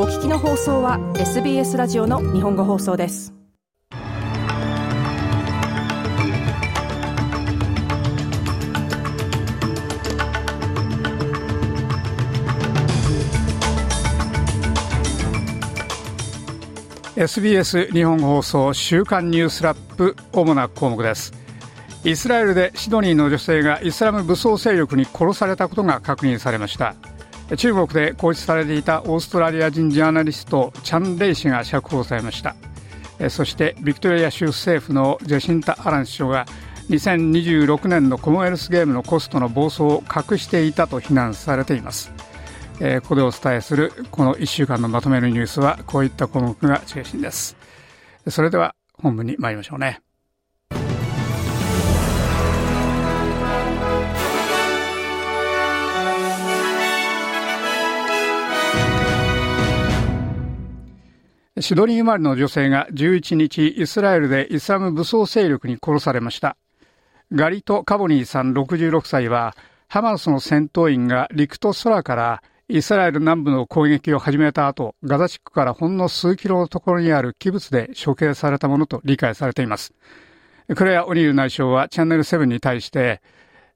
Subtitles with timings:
[0.00, 3.34] お聞きの放送は SBS ラジオの日本語放送です。
[17.16, 21.32] SBS 日本放送週刊ニュースラップ主な項目です。
[22.04, 26.94] イスラエルでシドニーの女性がイスラム武装勢力に殺されたことが確認されました。
[27.56, 32.56] 中国で拘置されていたオーストラリア人ジャーナリストチャン・レイ氏が釈放されました。
[33.30, 36.46] そしてビクトリア州政府のジェシンタ・アラン首相が
[36.88, 42.12] 2026年のコモンウェルスゲームのコストの暴走を隠していたと非難されています、
[43.02, 47.56] ここでお伝えするこの1週間のまとめるニュースはこういった項目が中心です。
[48.28, 50.00] それでは本文に参りましょうね。
[61.68, 66.56] シドニー生まれの女性が11日イスラエルでイスラム武装勢力に殺されました。
[67.30, 69.54] ガリト・カボニーさん66歳は
[69.86, 79.92] ハマスの戦闘員が陸と空からイスラエル南部の攻撃を始めた後ガザ地区からほんの数キロのところにあるキブツで処刑されたものと理解されています。
[80.74, 83.20] クレア・オニール内相はチャンネル7に対して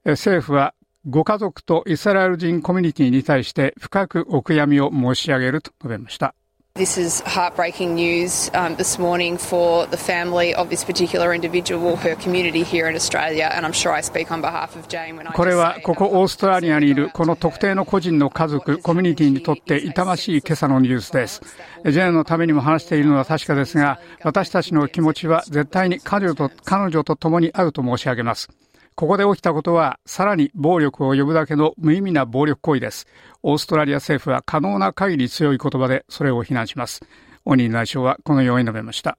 [0.06, 0.72] 政府は
[1.06, 6.34] ご家族とイスラエル人コミュニティに対して深くお悔やみを申し上げると述べました。
[6.75, 12.62] This is heartbreaking news um, this morning for the family of this particular individual, her community
[12.62, 21.43] here in Australia, and I'm sure I speak on behalf of Jane when I これはここオーストラリアにいるこの特定の個人の家族、コミュニティにとって痛ましい今朝のニュースです。
[21.84, 28.48] ジェーンのためにも話しているのは確かですが、私たちの気持ちは絶対に彼女と彼女と共にあると申し上げます。
[28.94, 33.06] ここで起きたことは、さらに暴力を呼ぶだけの無意味な暴力行為です。
[33.42, 37.00] オーストラリア政府は可能な限り強い言葉でそれを非難します。
[37.44, 39.18] オニー内相はこのように述べました。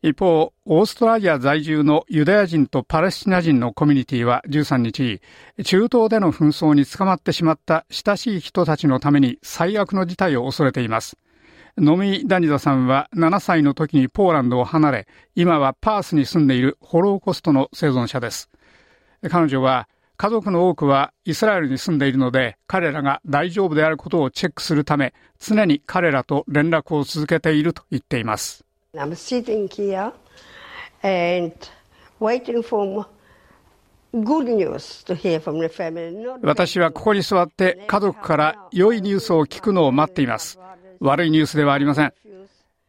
[0.00, 5.20] 一方、オーストラリア在住のユダヤ人とパレスチナ人のコミュニティは13日、
[5.64, 11.18] 中東での紛争に捕まってしまった親しい人たちのために最悪の事態を恐れています。
[11.80, 15.06] ノミ・ダニザさんは7歳の時にポーランドを離れ、
[15.36, 18.50] 今はパースに住んでいるホローコストの生存者です。
[19.30, 28.64] 彼女は、家族の多くはイスラエルに住んでいるので、彼らが大丈夫であることをチェックするため、常に彼らと連絡を続けていると言っています。
[36.42, 40.58] 私はここに座って家族から良いニュースを聞くのを待っています。
[41.00, 42.12] 悪いニュースではありません。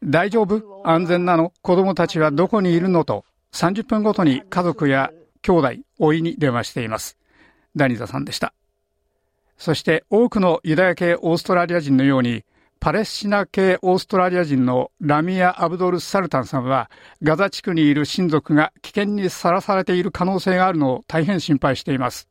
[0.03, 0.81] 大丈夫？
[0.85, 1.53] 安全なの？
[1.61, 3.03] 子供たちはどこにいるの？
[3.03, 5.11] と30分ごとに家族や
[5.41, 7.17] 兄弟、老いに電話しています。
[7.75, 8.53] ダニザさんでした。
[9.57, 12.45] そして多くのユダヤ系オーストラリア人のように
[12.79, 16.89] パレスチナ系オーストラリア人のラミア・アブドル・サルタンさんは
[17.21, 22.29] ガザ地区にいる親族が危険にさらされている可能性があるのを大変心配しています。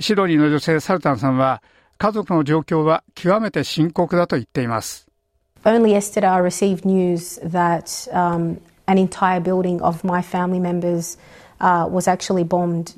[0.00, 1.62] シドニーの女性サルタンさんは
[1.98, 5.06] 家族の状況は極めて深刻だと言っています。
[5.64, 11.18] Only yesterday I received news that、um, an entire building of my family members、
[11.60, 12.96] uh, was actually bombed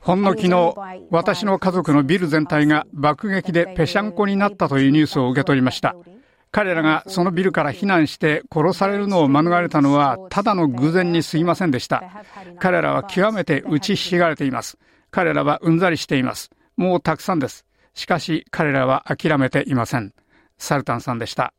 [0.00, 0.74] ほんの昨日、
[1.10, 5.96] 私の家族のビル全体が爆撃でぺしゃんこになったというニュースを受け取りました。
[6.52, 12.02] 彼らがそのビルから避難して殺されるのを免れたのはただの偶然に過ぎませんでした。
[12.58, 14.78] 彼らは極めて打ちひしがれています。
[15.10, 16.50] 彼らはうんざりしています。
[16.76, 17.64] もうたくさんです。
[17.94, 20.12] しかし彼らは諦めていません。
[20.58, 21.52] サルタンさんでした。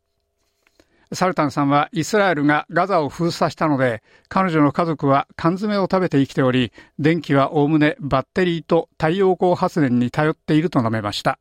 [1.13, 11.37] サルタンさんはイスラエルがガザを封鎖したので、彼女の家族は缶詰を食べて生きており、電気はおおむねバッテリーと太陽光発電に頼っていると述べました。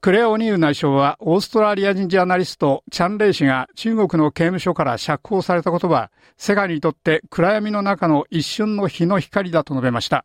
[0.00, 10.24] クレア・オニール内相は、オーストラリア人ジャーナリスト、チャン・レイ氏が中国の刑務所から釈放されたことは、世界にとって暗闇の中の一瞬の日の光だと述べました。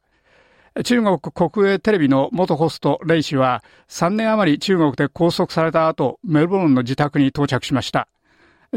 [0.81, 8.07] 中国国営テレビの元ホスト、レイ氏は、3年余り中国で拘束された後、メルボルンの自宅に到着しました。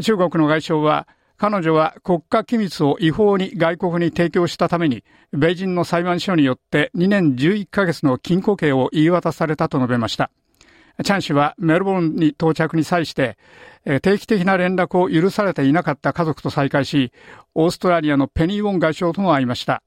[0.03, 1.07] 中国の外相は、
[1.37, 10.29] 彼女は国家機密を違法に外国に提供したために、米人の裁判所によって2年11ヶ月の禁錮刑を言い渡されたと述べました。
[11.03, 13.39] チャン氏はメルボルンに到着に際して、
[14.01, 17.11] 定期的な連絡を許されていなかった家族と再会し、
[17.55, 19.81] オーストラリアのペニー・ウォン外相とも会いました。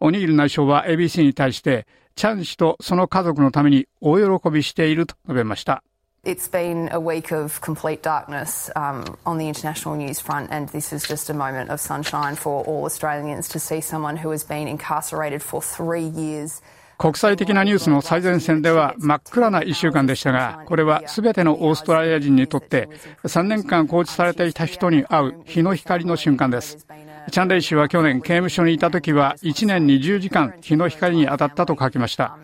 [0.00, 1.86] オニール内相は ABC に対して、
[2.16, 5.82] チャン氏とその家族のために大喜びしていると述べました。
[6.24, 11.06] It's been a week of complete darkness um, on the international news front, and this is
[11.06, 15.40] just a moment of sunshine for all Australians to see someone who has been incarcerated
[15.42, 16.62] for three years.
[16.98, 22.90] 国際的なニュースの最前線では真っ暗な一週間でしたが、これは全てのオーストラリア人にとって
[23.24, 26.86] 3年間放置されていた人に会う日の光の瞬間です。
[27.30, 32.38] チャンレイ氏は去年刑務所にいた時は1年20時間日の光に当たったと書きました。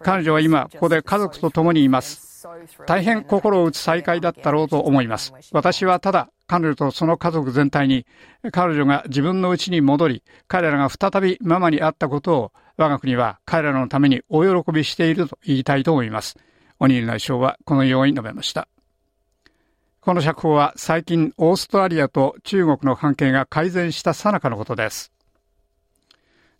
[0.00, 2.48] 彼女は今ここで家族と共にいます。
[2.86, 5.32] 大変心を打つ再会だったろうと思います。
[5.52, 8.06] 私はただ彼女とその家族全体に
[8.52, 16.36] 彼女が自分の家に戻り彼らが再びママに会ったことを我が国は彼らのためにお喜びしていると言いたいと思います。
[16.80, 18.68] オニール内相はこのように述べました。
[20.04, 25.10] この釈放は最近オーストラリアと中国の関係が改善した最中のことです。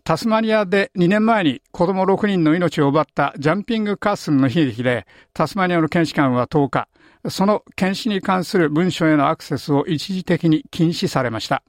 [0.03, 6.89] タスマニアで2年前に子供6人の命を奪ったジャンピングカースンの悲劇でタスマニアの検視官は10日、
[7.29, 11.63] その検視に関する文書へのアクセスを一時的に禁止されました。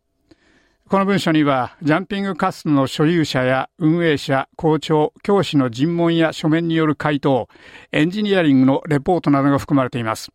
[0.87, 7.49] この文書には、ジャンピングカスの所有者や運営者、校長、教師の尋問や書面による回答、
[7.91, 10.31] エンジニアリングのレポートなどが含まれています。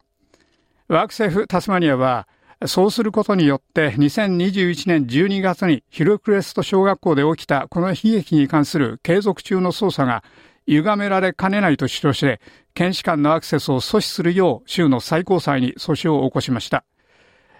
[0.90, 2.26] ワークセーフタスマニアは、
[2.66, 10.24] そうすることによって2021年12月にヒルクレスト小学校で起きたこの悲劇に関する継続中の捜査が
[10.66, 12.40] 歪められかねないと主張して、
[12.74, 16.84] 検視官のアクセスを阻止するよう州の最高裁に訴訟を起こしました。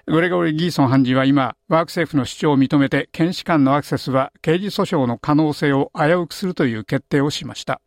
[0.09, 7.81] グレゴリー・ギーソン判事は今、ワーク政府の主張を認めて、検視官のアクセスは刑事訴訟の可能性を危うくするという決定をしました。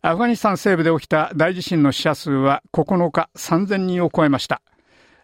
[0.00, 4.62] アフガニスタン西部で起きた大地震の死者数は9日3000人を超えました。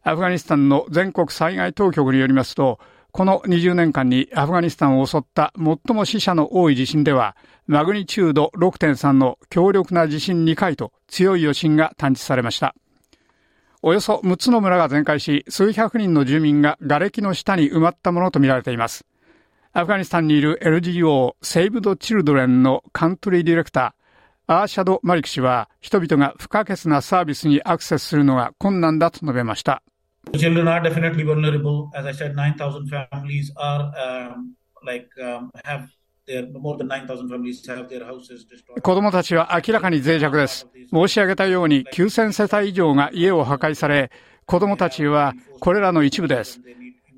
[0.02, 2.80] アフガニスタンの全国災害当局によりますと、
[3.12, 7.36] この20年間にアフガニスタンを襲った最も死者の多い地震では、
[7.68, 12.74] マグニチュード6.3の強力な地震2回と強い余震が探知されました。
[13.80, 19.06] およそ6つの村が全壊し、数百人の住民が瓦礫の下に埋まったものとみられています。
[19.72, 24.03] アフガニスタンにいる LGO セイブド・チルドレンのカントリーディレクター、
[24.46, 29.82] アーシャド・マリク氏は、人々が不可欠なサービスにアクセスするのが困難だと述べました。
[30.32, 31.88] Children are definitely vulnerable.
[31.94, 34.54] As I said, 9,000 families are um,
[34.84, 35.88] like um, have
[36.26, 36.32] 子
[38.94, 40.66] 供たちは明らかに脆弱です。
[40.90, 44.10] 申し上げたように9000世帯以上が家を破壊され、
[44.46, 46.62] 子供たちはこれらの一部です。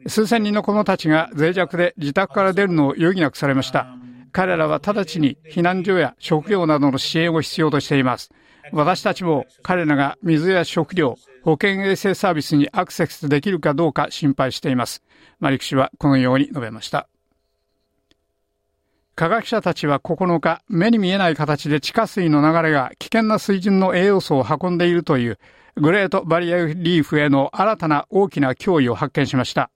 [0.09, 3.97] 数千人の子供たちが脆弱で自宅から出るのを余儀なくされました。
[4.37, 8.31] 彼らは直ちに避難所や食料などの支援を必要としています。
[8.71, 15.03] 私たちも彼らが水や食料、保健衛生サービスにアクセスできるかどうか心配しています。
[15.41, 17.09] マリク氏はこのように述べました。
[19.15, 25.39] 科学者たちは9日、目に見えない形で地下水の流れが危険な水準の栄養素を運んでいるという
[25.77, 29.71] グレートバリアリーフへの新たな大きな脅威を発見しました。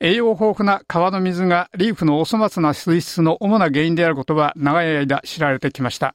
[0.00, 6.14] 栄養豊富な川の水がリーフのお粗末な水質の主な原因であることは長い間知られてきました。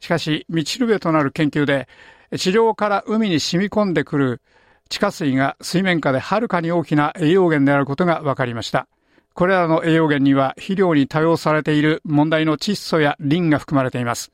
[0.00, 1.88] しかし、道しるべとなる研究で、
[2.36, 4.40] 地上から海に染み込んでくる
[4.88, 8.86] 地下水が水面下ではるかに大きな栄養源であることが分かりました。
[9.34, 14.32] これらの栄養源には肥料に多用されている問題の窒素やリンが含まれています。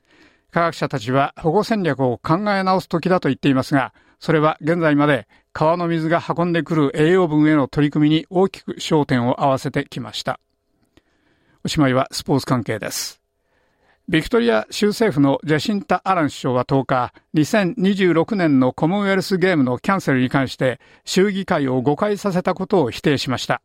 [0.52, 10.40] 科学者たちは保護戦略を考え直す時だと言っていますが、それは現在まで川の水が運んでくる栄養分への取り組みに大きく焦点を合わせてきました。
[11.64, 13.20] おしまいはスポーツ関係です。
[14.08, 23.62] ビクトリア州政府のジェシンタ・アラン首相は10日、2026年のコモンウェルスゲームのキャンセルに関して州議会を誤解させたことを否定しました。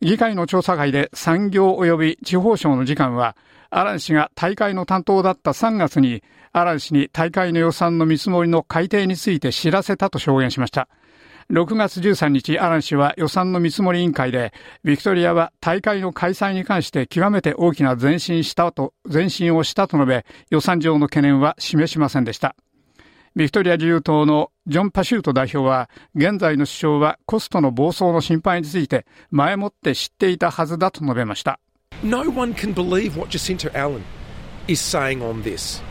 [0.00, 3.36] 議会の調査会で産業及び地方省の次官は、
[3.70, 6.22] アラン氏が大会の担当だった3月に、
[6.52, 10.88] アラン氏に大会の予算の見積もりの改定について知らせたと証言しました。
[11.50, 22.56] 6月13日、アラン氏は予算の見積もり委員会で、ビクトリアは大会の開催に関して極めて大きな前進したと、前進をしたと述べ、予算上の懸念は示しませんでした。
[23.36, 31.58] ビクトリア自由党のジョン・パシュート代表は、現在の首相はコストの暴走の心配について前もって知っていたはずだと述べました。
[32.02, 34.02] No one can believe what Jacinta Allen
[34.68, 35.82] is saying on this.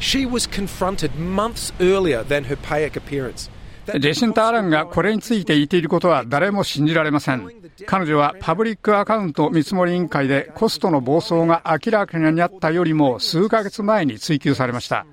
[0.00, 3.50] She was confronted months earlier than her PAYAC appearance.
[3.98, 7.48] ジェシンタ・アランがこれについて言っていることは誰も信じられません。
[7.86, 15.06] 彼女はパブリックアカウント見積もり委員会でコストの暴走が明らかになったよりも数ヶ月前に追及されました。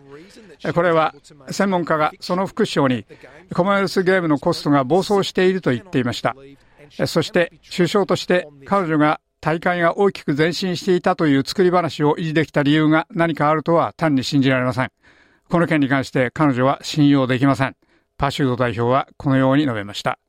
[0.74, 1.14] これは
[1.52, 3.06] 専門家がその副首相に
[3.54, 6.36] コモンウェルスゲームのコストが暴走していると言っていました
[7.06, 14.92] そして首相として彼女が大会が大きく前進していたという作り話を維持できた理由が何かあるとは単に信じられません
[15.50, 17.76] この件に関して彼女は信用できません
[18.18, 20.20] パシュード代表はこのように述べました。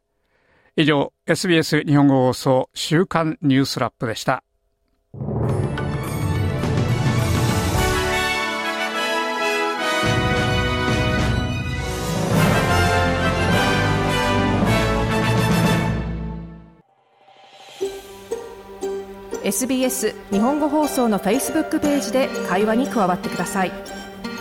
[0.76, 4.42] 以上、SBS 日本語放送週刊ニュースラップでした。
[19.46, 23.70] SBS 日本語放送の Facebook ページで会話に加わってください。